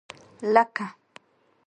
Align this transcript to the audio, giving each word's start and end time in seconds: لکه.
لکه. 0.53 0.87